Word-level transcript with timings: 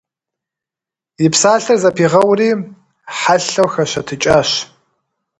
И 1.25 1.27
псалъэр 1.33 1.77
зэпигъэури, 1.81 2.49
хьэлъэу 3.17 3.69
хэщэтыкӀащ. 3.73 4.49